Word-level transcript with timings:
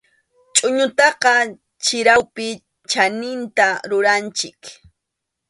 Chʼuñutaqa 0.55 1.33
chirawpi 1.83 2.47
chaninta 2.91 3.67
ruranchik. 3.89 4.59